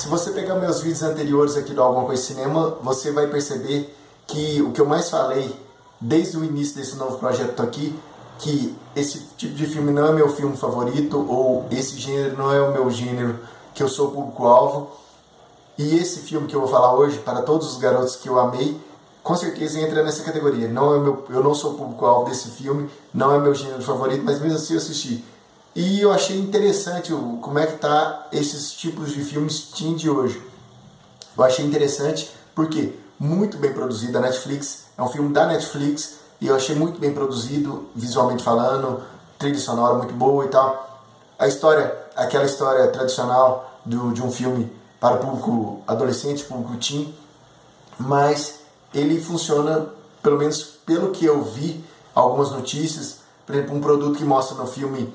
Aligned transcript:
Se 0.00 0.08
você 0.08 0.30
pegar 0.30 0.54
meus 0.54 0.80
vídeos 0.80 1.02
anteriores 1.02 1.58
aqui 1.58 1.74
do 1.74 1.82
Alguma 1.82 2.06
Coisa 2.06 2.22
Cinema, 2.22 2.78
você 2.82 3.12
vai 3.12 3.26
perceber 3.26 3.94
que 4.26 4.62
o 4.62 4.72
que 4.72 4.80
eu 4.80 4.86
mais 4.86 5.10
falei 5.10 5.54
desde 6.00 6.38
o 6.38 6.42
início 6.42 6.76
desse 6.76 6.96
novo 6.96 7.18
projeto 7.18 7.62
aqui, 7.62 7.94
que 8.38 8.74
esse 8.96 9.18
tipo 9.36 9.52
de 9.52 9.66
filme 9.66 9.92
não 9.92 10.06
é 10.06 10.12
meu 10.12 10.30
filme 10.30 10.56
favorito 10.56 11.18
ou 11.28 11.66
esse 11.70 11.98
gênero 11.98 12.34
não 12.38 12.50
é 12.50 12.62
o 12.62 12.72
meu 12.72 12.90
gênero 12.90 13.40
que 13.74 13.82
eu 13.82 13.88
sou 13.90 14.10
público-alvo. 14.10 14.90
E 15.76 15.98
esse 15.98 16.20
filme 16.20 16.46
que 16.46 16.56
eu 16.56 16.60
vou 16.60 16.70
falar 16.70 16.94
hoje, 16.94 17.18
para 17.18 17.42
todos 17.42 17.70
os 17.70 17.76
garotos 17.76 18.16
que 18.16 18.26
eu 18.26 18.40
amei, 18.40 18.80
com 19.22 19.36
certeza 19.36 19.80
entra 19.80 20.02
nessa 20.02 20.22
categoria. 20.22 20.66
Não 20.66 20.94
é 20.94 20.98
meu, 20.98 21.26
eu 21.28 21.44
não 21.44 21.54
sou 21.54 21.74
público-alvo 21.74 22.30
desse 22.30 22.48
filme, 22.52 22.88
não 23.12 23.34
é 23.34 23.38
meu 23.38 23.54
gênero 23.54 23.82
favorito, 23.82 24.22
mas 24.24 24.40
mesmo 24.40 24.56
assim 24.56 24.72
eu 24.72 24.78
assisti. 24.78 25.22
E 25.82 25.98
eu 26.02 26.12
achei 26.12 26.38
interessante 26.38 27.10
como 27.40 27.58
é 27.58 27.66
que 27.66 27.78
tá 27.78 28.26
esses 28.32 28.70
tipos 28.72 29.14
de 29.14 29.24
filmes 29.24 29.62
teen 29.74 29.96
de 29.96 30.10
hoje. 30.10 30.38
Eu 31.34 31.42
achei 31.42 31.64
interessante 31.64 32.30
porque 32.54 32.92
muito 33.18 33.56
bem 33.56 33.72
produzido 33.72 34.12
da 34.12 34.20
Netflix, 34.20 34.84
é 34.98 35.02
um 35.02 35.08
filme 35.08 35.32
da 35.32 35.46
Netflix 35.46 36.16
e 36.38 36.48
eu 36.48 36.54
achei 36.54 36.76
muito 36.76 37.00
bem 37.00 37.14
produzido, 37.14 37.88
visualmente 37.96 38.44
falando, 38.44 39.02
trilha 39.38 39.58
sonora 39.58 39.94
muito 39.94 40.12
boa 40.12 40.44
e 40.44 40.48
tal. 40.48 41.02
A 41.38 41.48
história, 41.48 41.96
aquela 42.14 42.44
história 42.44 42.86
tradicional 42.88 43.80
do, 43.82 44.12
de 44.12 44.22
um 44.22 44.30
filme 44.30 44.70
para 45.00 45.16
público 45.16 45.80
adolescente, 45.86 46.44
público 46.44 46.76
teen, 46.76 47.14
mas 47.98 48.56
ele 48.92 49.18
funciona, 49.18 49.86
pelo 50.22 50.36
menos 50.36 50.62
pelo 50.84 51.10
que 51.10 51.24
eu 51.24 51.42
vi, 51.42 51.82
algumas 52.14 52.50
notícias, 52.50 53.20
por 53.46 53.54
exemplo, 53.54 53.74
um 53.74 53.80
produto 53.80 54.18
que 54.18 54.24
mostra 54.24 54.58
no 54.58 54.66
filme, 54.66 55.10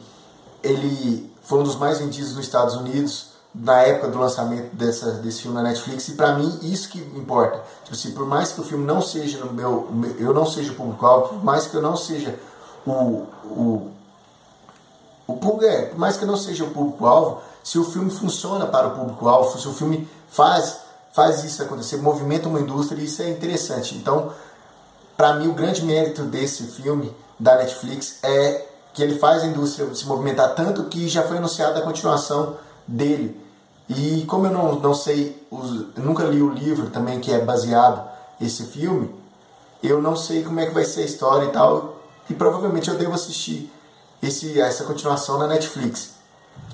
ele 0.66 1.32
foi 1.44 1.60
um 1.60 1.64
dos 1.64 1.76
mais 1.76 2.00
vendidos 2.00 2.36
nos 2.36 2.46
Estados 2.46 2.76
Unidos 2.76 3.36
na 3.54 3.84
época 3.84 4.10
do 4.10 4.20
lançamento 4.20 4.76
dessa, 4.76 5.12
desse 5.14 5.44
filme 5.44 5.56
na 5.56 5.64
Netflix, 5.64 6.10
e 6.10 6.14
para 6.14 6.34
mim 6.34 6.60
isso 6.62 6.90
que 6.90 7.00
importa. 7.18 7.64
Tipo 7.84 7.96
assim, 7.96 8.12
por 8.12 8.26
mais 8.26 8.52
que 8.52 8.60
o 8.60 8.64
filme 8.64 8.86
não 8.86 9.02
seja 9.02 9.38
no 9.38 9.54
meu, 9.54 9.88
eu 10.20 10.34
não 10.34 10.46
seja 10.46 10.74
o 10.74 10.76
público-alvo, 10.76 11.30
por 11.30 11.44
mais 11.44 11.66
que 11.66 11.76
eu 11.76 11.82
não 11.82 11.96
seja 11.96 12.38
o, 12.86 12.92
o, 13.46 13.92
o 15.26 15.38
público, 15.38 15.64
é, 15.64 15.86
por 15.86 15.98
mais 15.98 16.18
que 16.18 16.24
eu 16.24 16.28
não 16.28 16.36
seja 16.36 16.66
o 16.66 16.72
público-alvo, 16.72 17.42
se 17.64 17.80
o 17.80 17.86
filme 17.86 18.12
funciona 18.12 18.66
para 18.66 18.88
o 18.88 18.92
público-alvo, 18.92 19.58
se 19.58 19.68
o 19.68 19.74
filme 19.74 20.08
faz 20.28 20.84
faz 21.14 21.46
isso 21.46 21.64
acontecer, 21.64 21.96
movimenta 21.96 22.50
uma 22.50 22.60
indústria 22.60 23.02
isso 23.02 23.22
é 23.22 23.30
interessante. 23.30 23.96
Então, 23.96 24.34
para 25.16 25.34
mim, 25.36 25.48
o 25.48 25.54
grande 25.54 25.82
mérito 25.86 26.24
desse 26.24 26.64
filme 26.64 27.16
da 27.40 27.56
Netflix 27.56 28.18
é 28.22 28.68
que 28.96 29.04
ele 29.04 29.20
faz 29.20 29.44
a 29.44 29.48
indústria 29.48 29.94
se 29.94 30.08
movimentar 30.08 30.56
tanto 30.56 30.86
que 30.86 31.08
já 31.10 31.22
foi 31.22 31.38
anunciada 31.38 31.80
a 31.80 31.82
continuação 31.84 32.56
dele. 32.88 33.40
E 33.90 34.26
como 34.26 34.48
eu 34.48 34.52
não, 34.52 34.80
não 34.80 34.94
sei, 34.94 35.46
os, 35.52 35.94
nunca 35.98 36.24
li 36.24 36.42
o 36.42 36.50
livro 36.50 36.90
também 36.90 37.20
que 37.20 37.32
é 37.32 37.40
baseado 37.40 38.10
esse 38.40 38.64
filme, 38.64 39.14
eu 39.84 40.02
não 40.02 40.16
sei 40.16 40.44
como 40.44 40.60
é 40.62 40.66
que 40.66 40.74
vai 40.74 40.86
ser 40.86 41.02
a 41.02 41.06
história 41.06 41.46
e 41.46 41.52
tal, 41.52 42.00
e 42.30 42.34
provavelmente 42.34 42.90
eu 42.90 42.98
devo 42.98 43.14
assistir 43.14 43.72
esse, 44.24 44.60
essa 44.60 44.86
continuação 44.86 45.38
na 45.38 45.46
Netflix. 45.46 46.12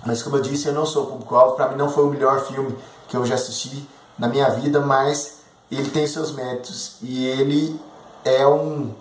Mas 0.06 0.22
como 0.22 0.38
eu 0.38 0.42
disse, 0.42 0.68
eu 0.68 0.74
não 0.74 0.86
sou 0.86 1.08
público-alvo, 1.08 1.56
para 1.56 1.70
mim 1.70 1.76
não 1.76 1.90
foi 1.90 2.06
o 2.06 2.10
melhor 2.10 2.46
filme 2.46 2.78
que 3.08 3.18
eu 3.18 3.26
já 3.26 3.36
assisti, 3.36 3.86
na 4.18 4.28
minha 4.28 4.48
vida, 4.52 4.80
mas 4.80 5.38
ele 5.72 5.90
tem 5.90 6.06
seus 6.06 6.32
méritos 6.32 6.98
e 7.02 7.26
ele 7.26 7.80
é 8.24 8.46
um, 8.46 8.94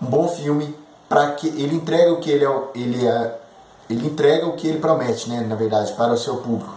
um 0.00 0.06
bom 0.06 0.28
filme 0.28 0.74
para 1.10 1.32
que 1.32 1.48
ele 1.48 1.74
entrega 1.74 2.12
o 2.12 2.20
que 2.20 2.30
ele 2.30 2.44
é, 2.44 2.62
ele 2.72 3.04
é, 3.04 3.38
ele 3.90 4.06
entrega 4.06 4.46
o 4.46 4.52
que 4.52 4.68
ele 4.68 4.78
promete, 4.78 5.28
né, 5.28 5.40
na 5.40 5.56
verdade, 5.56 5.92
para 5.94 6.12
o 6.12 6.16
seu 6.16 6.36
público. 6.36 6.72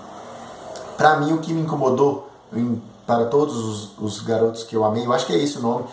Para 0.97 1.17
mim, 1.17 1.33
o 1.33 1.37
que 1.37 1.53
me 1.53 1.61
incomodou 1.61 2.27
em, 2.51 2.81
para 3.05 3.25
todos 3.25 3.55
os, 3.55 3.91
os, 3.99 4.21
garotos 4.21 4.63
que 4.63 4.75
eu 4.75 4.83
amei, 4.83 5.05
eu 5.05 5.13
acho 5.13 5.27
que 5.27 5.33
é 5.33 5.37
esse 5.37 5.59
o 5.59 5.61
nome. 5.61 5.85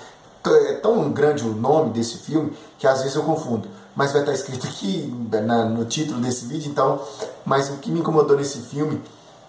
É 0.69 0.73
tão 0.73 1.11
grande 1.11 1.47
o 1.47 1.53
nome 1.53 1.91
desse 1.91 2.17
filme 2.17 2.57
que 2.79 2.87
às 2.87 3.01
vezes 3.03 3.15
eu 3.15 3.25
confundo. 3.25 3.69
Mas 3.95 4.13
vai 4.13 4.23
estar 4.23 4.33
escrito 4.33 4.67
aqui 4.67 5.15
na, 5.31 5.67
no 5.67 5.85
título 5.85 6.19
desse 6.19 6.47
vídeo, 6.47 6.71
então. 6.71 6.99
Mas 7.45 7.69
o 7.69 7.77
que 7.77 7.91
me 7.91 8.01
incomodou 8.01 8.39
nesse 8.39 8.61
filme 8.61 9.03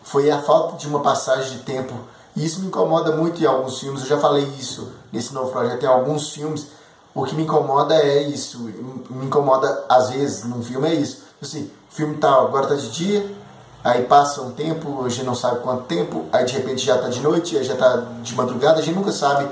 foi 0.04 0.30
a 0.30 0.42
falta 0.42 0.76
de 0.76 0.86
uma 0.86 1.00
passagem 1.00 1.60
de 1.60 1.64
tempo 1.64 1.94
e 2.36 2.46
isso 2.46 2.62
me 2.62 2.68
incomoda 2.68 3.16
muito 3.16 3.42
em 3.42 3.46
alguns 3.46 3.80
filmes, 3.80 4.02
eu 4.02 4.08
já 4.08 4.18
falei 4.18 4.44
isso 4.58 4.92
nesse 5.12 5.34
novo 5.34 5.52
projeto, 5.52 5.84
em 5.84 5.88
alguns 5.88 6.30
filmes, 6.30 6.68
o 7.14 7.24
que 7.24 7.36
me 7.36 7.44
incomoda 7.44 7.96
é 7.96 8.24
isso, 8.24 8.60
me 8.60 9.26
incomoda 9.26 9.86
às 9.90 10.10
vezes 10.10 10.46
num 10.46 10.64
filme 10.64 10.88
é 10.88 10.94
isso. 10.96 11.24
Assim, 11.42 11.70
o 11.90 11.94
filme 11.94 12.18
tá, 12.18 12.32
agora 12.32 12.68
tá 12.68 12.76
de 12.76 12.90
dia, 12.92 13.36
aí 13.84 14.04
passa 14.04 14.42
um 14.42 14.52
tempo, 14.52 15.04
a 15.04 15.10
gente 15.10 15.26
não 15.26 15.36
sabe 15.36 15.60
quanto 15.60 15.84
tempo, 15.84 16.26
aí 16.32 16.46
de 16.46 16.54
repente 16.54 16.86
já 16.86 16.98
tá 16.98 17.10
de 17.10 17.20
noite, 17.20 17.58
aí 17.58 17.64
já 17.64 17.76
tá 17.76 18.06
de 18.22 18.36
madrugada, 18.36 18.80
a 18.80 18.82
gente 18.82 18.96
nunca 18.96 19.12
sabe 19.12 19.50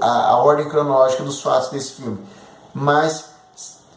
a, 0.00 0.30
a 0.30 0.36
ordem 0.38 0.68
cronológica 0.68 1.22
dos 1.22 1.40
fatos 1.40 1.70
desse 1.70 1.92
filme. 1.92 2.18
Mas 2.74 3.26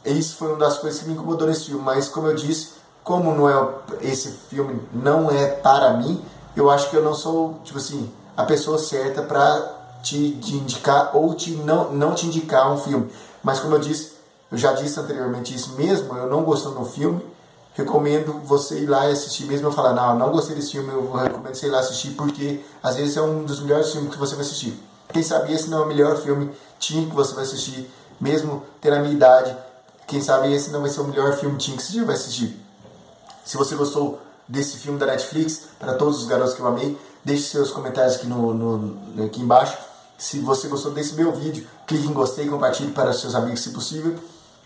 isso 0.05 0.37
foi 0.37 0.49
uma 0.49 0.57
das 0.57 0.77
coisas 0.77 1.01
que 1.01 1.07
me 1.07 1.13
incomodou 1.13 1.47
nesse 1.47 1.65
filme, 1.65 1.81
mas 1.83 2.07
como 2.07 2.27
eu 2.27 2.35
disse, 2.35 2.73
como 3.03 3.33
não 3.35 3.49
é 3.49 3.69
esse 4.01 4.29
filme 4.49 4.81
não 4.93 5.29
é 5.29 5.47
para 5.47 5.93
mim, 5.95 6.23
eu 6.55 6.69
acho 6.69 6.89
que 6.89 6.95
eu 6.95 7.03
não 7.03 7.13
sou, 7.13 7.59
tipo 7.63 7.77
assim, 7.79 8.11
a 8.37 8.43
pessoa 8.43 8.77
certa 8.77 9.21
para 9.21 9.82
te, 10.03 10.31
te, 10.33 10.55
indicar 10.55 11.15
ou 11.15 11.33
te 11.33 11.51
não, 11.51 11.91
não 11.91 12.13
te 12.13 12.27
indicar 12.27 12.71
um 12.71 12.77
filme. 12.77 13.09
Mas 13.41 13.59
como 13.59 13.73
eu 13.73 13.79
disse, 13.79 14.13
eu 14.51 14.57
já 14.57 14.73
disse 14.73 14.99
anteriormente 14.99 15.55
isso 15.55 15.73
mesmo, 15.73 16.15
eu 16.15 16.29
não 16.29 16.43
gostando 16.43 16.79
do 16.79 16.85
filme, 16.85 17.25
recomendo 17.73 18.39
você 18.45 18.81
ir 18.81 18.85
lá 18.85 19.09
e 19.09 19.13
assistir, 19.13 19.45
mesmo 19.45 19.67
eu 19.67 19.71
falar, 19.71 19.93
não, 19.93 20.19
não 20.19 20.31
gostei 20.31 20.55
desse 20.55 20.73
filme, 20.73 20.89
eu 20.89 21.11
recomendo 21.11 21.55
você 21.55 21.67
ir 21.67 21.71
lá 21.71 21.79
assistir, 21.79 22.11
porque 22.11 22.61
às 22.83 22.97
vezes 22.97 23.17
é 23.17 23.21
um 23.21 23.43
dos 23.43 23.61
melhores 23.61 23.91
filmes 23.91 24.11
que 24.11 24.19
você 24.19 24.35
vai 24.35 24.45
assistir. 24.45 24.79
Quem 25.11 25.23
sabe 25.23 25.53
esse 25.53 25.69
não 25.69 25.79
é 25.79 25.81
o 25.85 25.87
melhor 25.87 26.17
filme 26.17 26.51
teen 26.79 27.09
que 27.09 27.15
você 27.15 27.33
vai 27.33 27.43
assistir, 27.43 27.89
mesmo 28.21 28.63
tendo 28.79 28.97
a 28.97 28.99
minha 28.99 29.13
idade, 29.13 29.55
quem 30.05 30.21
sabe 30.21 30.53
esse 30.53 30.69
não 30.69 30.81
vai 30.81 30.89
ser 30.89 31.01
o 31.01 31.05
melhor 31.05 31.33
filme 31.33 31.57
teen 31.57 31.75
que 31.75 31.81
você 31.81 31.93
já 31.93 32.05
vai 32.05 32.15
assistir. 32.15 32.59
Se 33.43 33.57
você 33.57 33.75
gostou 33.75 34.21
desse 34.47 34.77
filme 34.77 34.99
da 34.99 35.05
Netflix, 35.05 35.63
para 35.79 35.93
todos 35.93 36.19
os 36.19 36.27
garotos 36.27 36.53
que 36.53 36.59
eu 36.59 36.67
amei. 36.67 36.97
Deixe 37.23 37.43
seus 37.43 37.71
comentários 37.71 38.15
aqui, 38.15 38.27
no, 38.27 38.53
no, 38.53 39.25
aqui 39.25 39.41
embaixo. 39.41 39.77
Se 40.23 40.39
você 40.39 40.69
gostou 40.69 40.93
desse 40.93 41.15
meu 41.15 41.33
vídeo, 41.33 41.67
clique 41.85 42.07
em 42.07 42.13
gostei, 42.13 42.47
compartilhe 42.47 42.93
para 42.93 43.11
seus 43.11 43.35
amigos 43.35 43.59
se 43.59 43.71
possível. 43.71 44.15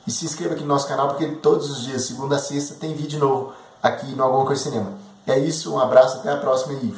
E 0.05 0.11
se 0.11 0.23
inscreva 0.23 0.53
aqui 0.53 0.61
no 0.61 0.67
nosso 0.67 0.87
canal, 0.87 1.07
porque 1.07 1.25
todos 1.37 1.71
os 1.71 1.81
dias, 1.81 2.03
segunda 2.03 2.35
a 2.35 2.39
sexta, 2.39 2.75
tem 2.75 2.93
vídeo 2.93 3.19
novo 3.19 3.53
aqui 3.81 4.05
no 4.13 4.21
Alguma 4.21 4.45
Coisa 4.45 4.61
Cinema. 4.61 4.93
É 5.25 5.39
isso, 5.39 5.73
um 5.73 5.79
abraço, 5.79 6.17
até 6.17 6.31
a 6.31 6.37
próxima 6.37 6.73
e 6.73 6.91